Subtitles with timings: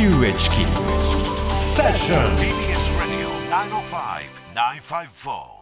[0.00, 2.48] 荻上チキセッション TBS
[2.96, 3.28] Radio
[4.54, 5.60] 905-954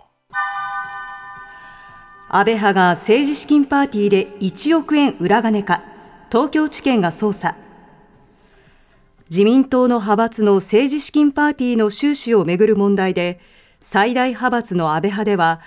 [2.29, 5.83] 安倍派が政治資金パーティーで1億円裏金か
[6.31, 7.57] 東京地検が捜査。
[9.29, 13.41] 自民党の派閥の政治資金パーティーの収支をめぐる問題で
[13.81, 15.61] 最大派閥の安倍派では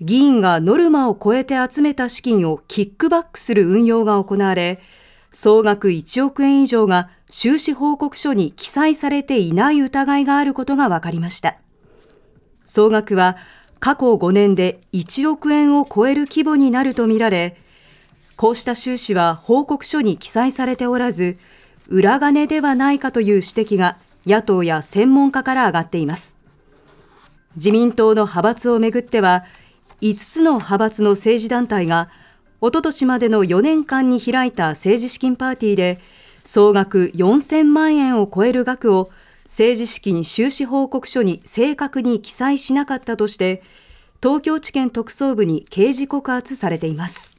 [0.00, 4.80] 議員がノルマを超えて集めた資金をキックバックする運用が行われ
[5.30, 11.56] 総額1億円以上が収支報告書に記載されていない疑いがあることが分かりました
[12.64, 13.36] 総額は
[13.80, 17.58] 過去5年で1億円を超える規模になるとみられ、
[18.36, 21.36] こうした収支は報告書に記載されておらず、
[21.88, 26.34] 裏金ではないかという指摘が野党や専門家から上がっています。
[27.56, 29.44] 自民党の派閥をめぐっては、
[30.00, 32.08] 5つの派閥の政治団体が、
[32.62, 36.00] おととしまでの4年間に開いた政治資金パーティーで、
[36.44, 39.10] 総額4000万円を超える額を
[39.44, 43.62] 政治資金収支報告書に正確に記載しなかったとして、
[44.22, 47.36] 東京地検特捜部に刑事告発されています。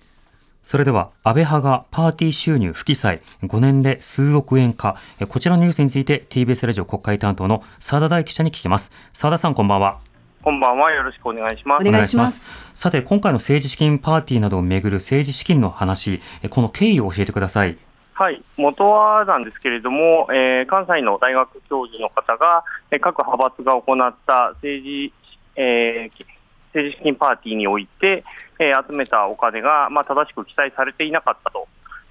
[0.63, 8.91] それでは、安倍派がパーティー収入不記載、5年で数億円か、えこちらのニュースについて TBS ラジオ国会担当の澤田大記者に聞きます。
[9.13, 9.99] 澤田さん、こんばんは。
[10.41, 10.91] こんばんは。
[10.91, 11.87] よろしくお願いします。
[11.87, 12.55] お願いします。
[12.73, 17.77] さて、今回の政治資金パーティーなどをめぐる政治資金の話、えこの経緯を教えてください。
[18.17, 18.41] はい。
[18.55, 25.13] 元はなんですけれども、えー関西の大学教授の方が、えー各派閥が行った政治、
[25.57, 26.25] えー
[26.73, 28.23] 政治資金パーティーにおいて、
[28.57, 31.67] えー集めたお金が、まあ、正しく記載されていなかったと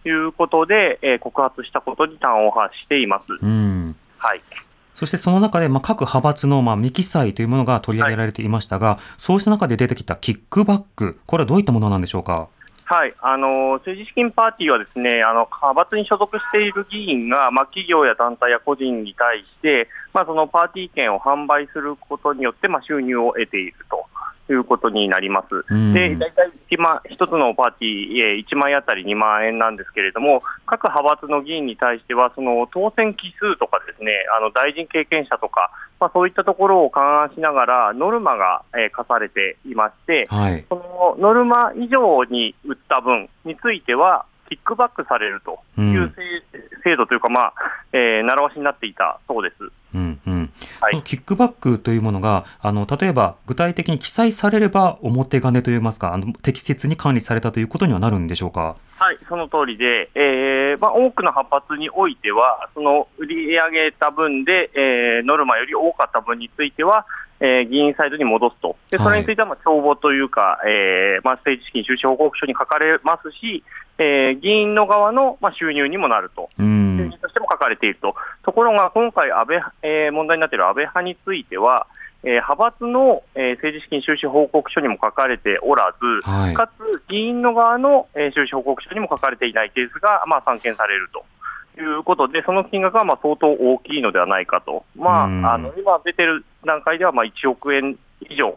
[0.07, 3.27] いうことで、えー告発したことに端を発しています。
[3.41, 3.97] うん。
[4.19, 4.43] はい。
[4.93, 12.49] そしてその中で、まあ、各派閥の、まあ、未記載というものが取り上げられていましたが、そうした中で出てきたキックバック、これはどういったものなんでしょうか？
[12.87, 24.05] はい、あの政治資金パーティーはですねあの派閥に所属している議員が、まあ、企業や団体や個人に対して、まあ、そのパーティー券を販売することによって、まあ、収入を得ていると。
[24.53, 25.65] いうことになります。
[25.69, 40.65] うんで大体1万一つのパーティー、えー1枚あたり2万円なんですけれども、各派閥の議員に対しては、その当選期数とかですね、あの大臣経験者とか、まあ、そういったところを勘案しながら、ノルマが、えー課されていまして、はい。
[40.69, 47.55] そのノルマ以上に売った分については、キックバックされるという制,、制度というか、まあ
[47.93, 49.57] えー習わしになっていたそうです。
[49.95, 50.24] うんうん。
[50.81, 58.77] はいキックバックというものが、あの、例えば具体的に記載されれば表金といいますか、あの、適切に管理されたということにはなるんでしょうか？
[58.97, 67.05] はい、その通りで、えーまあ、多くの派閥においては、その売り上げた分で、えーノルマより多かった分については、
[67.41, 73.65] えー議員サイドに戻すと、でそれについてはまあ帳簿というか、えーまあ、政治資金収支報告書に書かれますし、
[73.99, 76.49] えー議員の側のまあ収入にもなると。
[76.59, 77.21] う収ん入。
[77.21, 78.15] としても書かれていると、
[78.45, 81.87] ところが今回安倍、えー問題になっている安倍派については、
[82.23, 86.55] えー派閥の、えー政治資金収支報告書にも書かれておらず、はい。
[86.55, 91.25] かつ議員の側の、えー収支報告書にも書かれていないケースが、まあ、散見されると。
[91.77, 98.57] いうことで、その金額はまあ相当大きいのではないかと、まうんあ、あの今出てる段階ではまあ1億円以上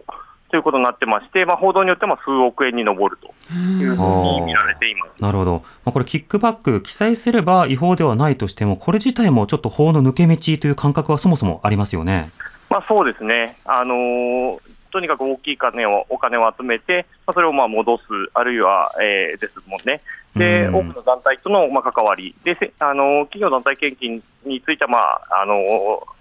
[0.49, 5.21] ということになってまして、まあ、報道によっても数億円に上るというふうに見られています。
[5.21, 5.63] なるほど。
[5.83, 12.29] まあ、これ、キックバック、記載すれば違法ではないとしても、これ自体もちょっと法の抜け道という感覚はそもそもありますよね。
[12.69, 14.59] まあ、そうですね、あのー
[14.89, 18.03] とにかく大きい金をお金を集めて、まあ、それをまあ戻す、
[18.33, 20.01] あるいは、えーですもんね、
[20.35, 26.16] でうん多くの団体とのまあ関わりで、せあのー企業団体献金については、まああのー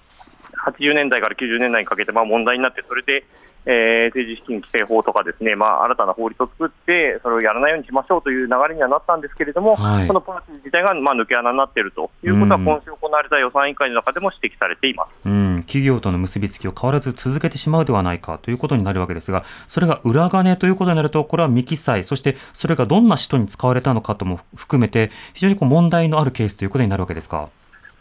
[0.67, 3.25] 80年代から90年代にかけてまあ問題になって、それで、
[3.69, 15.11] えー政治資金規正法とかですね、まあ、新たな法律を作って、それをやらないようにしましょうという流れにはなったんですけれども、はいこのパーティー自体がまあ抜け穴になっているということは、うん今週行われた予算委員会の中でも指摘されています。
[15.27, 27.49] うん、企業との結びつきを変わらず続けてしまうではないかということになるわけですが、それが裏金ということになると、これは未記載、そしてそれがどんな人に使われたのかとも含めて、非常にこう問題のあるケースということになるわけですか？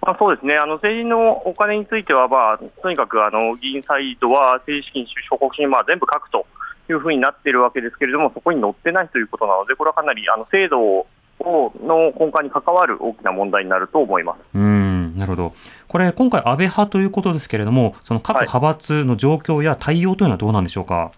[0.05, 6.45] まあ、そうですね、あの政治のお金については、まあ、とにかくあの議員サイドは政治資金収支報告書にまあ全部書くと
[6.89, 11.07] いうふうになっているわけですけれども、そこに載ってないということなので、これはかなりあの制度を
[11.39, 14.39] の根幹に関わる大きな問題になると思います。
[14.53, 15.53] うん、なるほど。
[15.87, 20.95] これ、今回安倍派ということですけれども、その各派閥の状況や対応というのはどうなんでしょうか？
[20.95, 21.11] はい、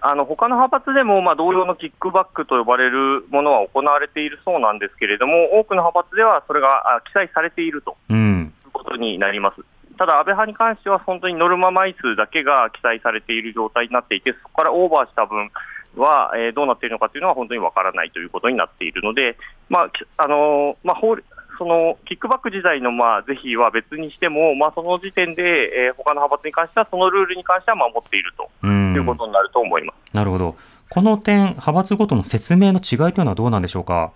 [0.00, 8.52] あの他の派閥でも、まあ、同様のキックバックと呼ばれるものは行われているそうなんですけれども、多くの派閥ではそれがあ記載されているとうん。
[8.64, 9.62] いうことになります。
[9.96, 15.50] ただ、安倍派に関しては、本当にノルマ枚数だけが記載されている状態になっていて、そこからオーバーした分
[15.96, 19.36] は、えーどうなっているのかというのは本当にわからないということになっているので、
[19.68, 21.16] まあきあのーまあ、法
[21.58, 30.14] そのキックバック時代のまあ是非は別にしても、まあ、その時点で、えー、他の派閥に関しては、そのルールに関しては守っているということになると思います。
[30.14, 30.56] なるほど。
[30.88, 34.12] この点、派閥ごとの説明の違いというのはどうなんでしょうか？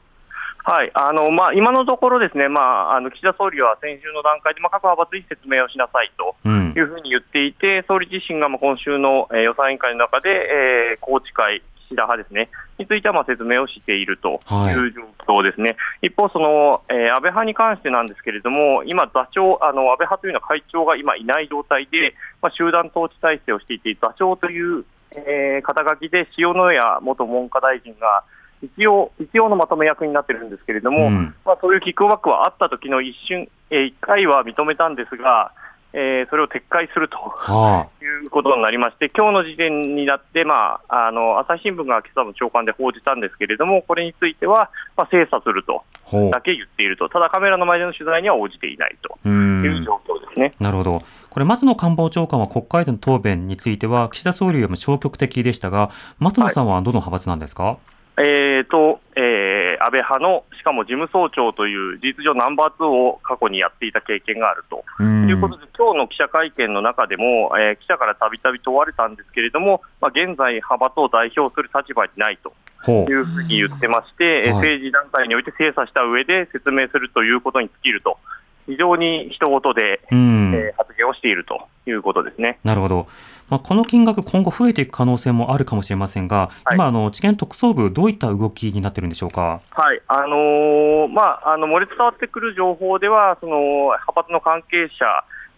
[0.65, 11.62] はいあのまあ、今のところ、ですね、まあ、あの岸田総理は先週の段階で、まあ、各派閥に説明をしなさいというふうに言っていて、うん、総理自身がまあ今週の、えー、予算委員会の中で、えー、宏池会、
[11.93, 12.49] 岸田派ですね、
[12.79, 14.89] についてはまあ説明をしているとい。
[14.89, 24.85] う状況ですね、はい、一方、その、えー、安倍派に関してなんですけれども、今、座長、あの安倍派というのは会長が今いない状態で、まあ、集団統治体制をしていて、座長という、
[25.15, 28.25] えー、肩書きで塩谷元文科大臣が、
[28.62, 35.53] 一応、一応のまとめ役になってるんですけれども、うん、まあ、そういうキックバックはあった時の一瞬、えー、1回は認めたんですが、
[35.94, 45.85] えー、それを撤回すると、はあ、いうことになりまして、今日の時点になって、まあ、あの朝日新聞が今朝の朝刊で報じたんですけれども、これについては、まあ、精査すると
[46.31, 49.19] だけ言っていると、ただカメラの前での取材には応じていないと。
[49.29, 50.55] いう状況ですね。
[50.59, 51.03] なるほど。
[51.31, 57.77] これ、松野官房長官は国会での答弁については、岸田総理よりも消極的でしたが、松野さんはどの派閥なんですか、はい
[58.19, 72.53] えーとえー、安倍派の、しかも事務総長という事実上ナンバー2を過去にやっていた経験があるということで、今日の記者会見の中でも、えー、記者からたびたび問われたんですけれども、まあ、現在、派閥を代表する立場にないと
[72.91, 78.19] いうふうに言ってまして、はい、政治団体において精査した上で説明するということに尽きると。
[78.67, 82.58] 非常に人事で、えー、発言をしているということですね。
[82.62, 83.08] なるほど。
[83.53, 89.61] まあ、この金額、今後増えていく可能性もあるかもしれませんが、はい、今あの、地検特捜部、どういった動きになってるんでしょうか？
[89.73, 95.05] はいあのー、まあ、あの漏れ伝わってくる情報では、その派閥の関係者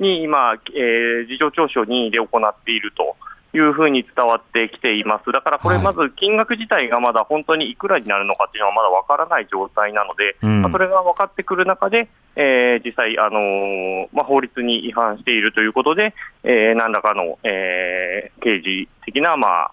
[0.01, 3.15] に今、えー、事情聴取を任意で行っていると。
[3.55, 19.71] いうふうに伝わってきています、だからこれ、まず金額自体がまだ本当にいくらになるのかっていうのはまだ分からない状態なので、うん、まあ、それが分かってくる中で、えー、実際、あのー、まあ、法律に違反しているということで、えー、何らかの、えー、刑事的な、ま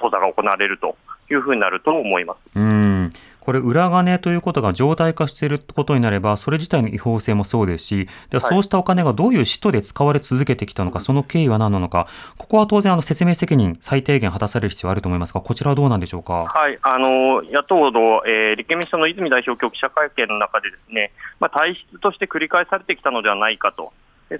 [0.00, 0.96] 捜査が行われると
[1.30, 2.38] いうふうになると思います。
[2.58, 3.12] うん。
[3.40, 12.06] これ、裏金ということが常態化していることになれば、それ自体の違法性もそうですし、ではそうしたお金がどういう使途で使われ続けてきたのか、その経緯は何なのか、
[12.38, 16.44] ここは当然、あの説明責任、最低限果たされる必要はあると思いますが、こちらはどうなんでしょうか？
[16.44, 21.10] はい、あの野党の、えー、立憲民主党の泉代表、今日記者会見の中で、ですね、
[21.40, 23.92] まあ、体質として繰り返されてきたのではないかと。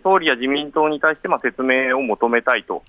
[0.02, 2.82] 総理や自民党に対してまあ説明を求めたいと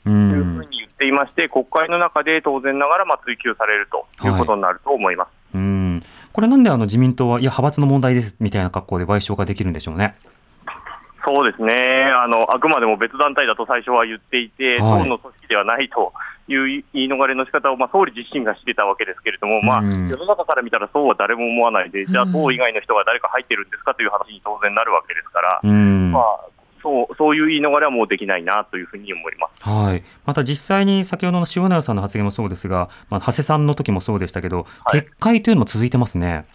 [1.04, 4.30] っていまして、国会の中で当然ながらまあ追及されるとい。
[4.30, 5.28] うことになると思います。
[5.56, 6.04] はい、うん。
[6.32, 10.16] これなんであの自民党は、いや、派閥の問題ですみたいな格好で賠償ができるんでしょうね。
[11.26, 11.72] そうですね。
[12.12, 16.12] あの、あくまでも別団体だと最初は言っていて、党、の組織ではないと
[16.52, 26.40] いう言い逃れの仕方をまを、あ、総理自身がしてたわけですけれども、まあ、世の中から見たらそうは誰も思わないで、じゃあ、党以外の人が誰か入ってるんですかという話に当然なるわけですから、まあ、
[26.84, 36.46] そうそういう言い逃れはもうできないなというふうに思います、はい、また実際に先ほどの塩谷さんの発言もそうですが、まあ、長谷さんの時もそうでしたけど、はい、撤回というのも続いてますね。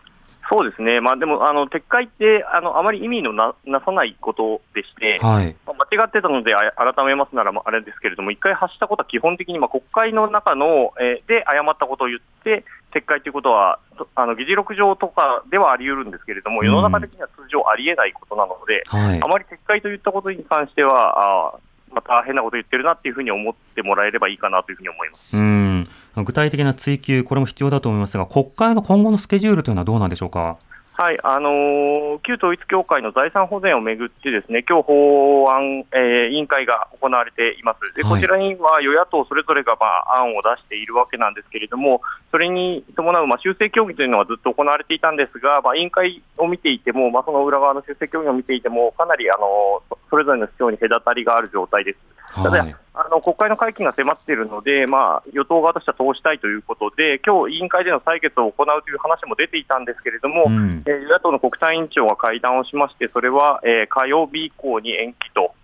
[0.48, 13.78] そうですね、まあ、でもあの撤回ってあのあまり意味のななさないことでして、はい、まあ、間違ってたので改めますならあれですけれども、一回発したことは基本的にまあ国会の中の、えー、で誤ったことを言って、撤回ということは、
[14.14, 21.58] あの議事録上とかではあり得るんですけれども、世の中的には通常ありえないことなので、はい、あまり撤回といったことに関しては、あ
[21.92, 25.36] また変なこと言ってるなっていうふうに思ってもらえればいいかなというふうに思います。
[25.36, 25.77] うん
[26.24, 30.58] 具体的な追及、これも必要だと思いますが、国会の今後のスケジュールというのはどうなんでしょうか？
[30.98, 42.00] はいあのー、旧統一教会の財産保全をめぐって、ですね今日法案、えー、委員会が行われています、でこちらには与野党それぞれが、まあ、案を出しているわけなんですけれども、
[42.32, 51.98] それに伴う、まあ、修正協議というのはずっと行われていたんですが、まあ、委員会を見ていても、まあ、その裏側の修正協議を見ていても、かなり、あのそれぞれの主張に隔たりがある状態です。
[52.34, 65.54] ただ、あの国会の会期が迫っているので、まあ、与党側としては通したいということで、今日委員会での採決を行うという話も出ていたんですけれども、うん、えー、与野党の国対委員長が会談をしまして、それは、えー、火曜日以降に延期と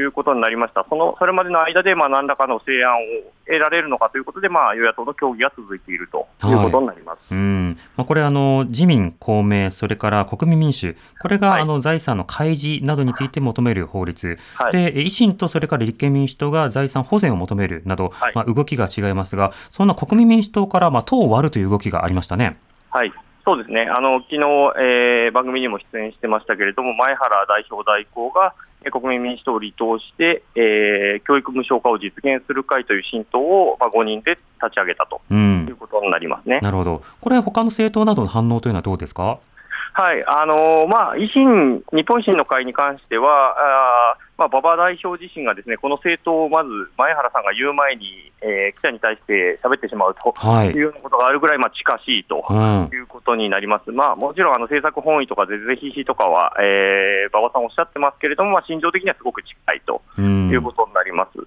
[0.00, 7.78] いうことになりました、そのそれまでの間でまあ何らかの成案を得られるのかということで、まあ、与野党の協議が続いているということになります、はい、うん。
[7.96, 22.58] まあ、これあの、自民、公明、それから国民民主、これが、はい、あの財産の開示などについて求める法律、はい、で維新とそれから立憲民主党が財産保全を求めるなど、まあ、動きが違いますが、そんな国民民主党からまあ党を割るという動きがありましたね。
[22.90, 23.12] はい
[23.44, 28.54] そうですね、あの昨日、えー、番組にも出演してましたけれども、前原代表代行が、
[28.92, 39.38] 国民民主党を離党して、えー、教育無償化を実現する会という新党を、まあ、5人で立ち上げたということになりますね、なるほど、これ、他の政党などの反応というのはどうですか？
[39.94, 43.54] はい、あのーまあ、維新、日本維新の会に関しては、
[44.14, 52.44] あーまあ、馬場代表自身がですね、この政党をまず前原さんが言う前に、えー記者に対して喋ってしまうとはいいうようなことがあるぐらい、まあ、近しいと。
[52.48, 61.38] うんいうことになります、まあ、もちろんあの政策本位とか是々非々とかは、えー馬場さんおっしゃってますけれども、まあ、心情的にはすごく近いとうんいうことになります。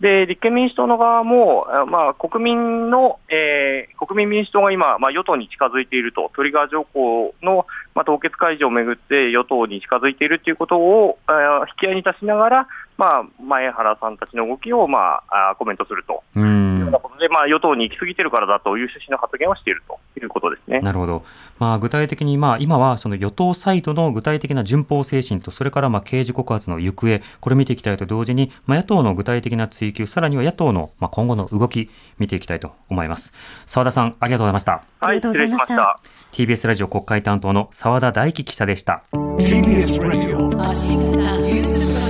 [0.00, 12.68] で立憲民主党の側も、まあ、国民の、えー国民民主党が今、まあ、与党に近づいていると、トリガー条項の、まあ、凍結解除をめぐって与党に近づいているということを、あー引き合いに出しながら、
[13.00, 20.80] まあ、前原さんたちの動きを、まあ、コメントするとういうんようなことで、まあ、与党に行き過ぎてるからだという趣旨の発言をしているということですね。
[20.80, 21.24] なるほど、
[21.58, 31.88] まあ、具体的に、まあ、今はその与党サイドの具体的な順法精神と、それからまあ刑事告発の行方、これ見ていきたいと同時に、まあ、野党の具体的な追及、さらには野党のまあ今後の動き、
[32.18, 33.32] 見ていきたいと思います。
[33.64, 34.82] 澤田さん、ありがとうございました。
[35.00, 36.00] ありがとうございました
[36.32, 39.02] TBS ラジオ国会担当の澤田大樹記者でした。
[39.38, 42.09] TBS Radio 荻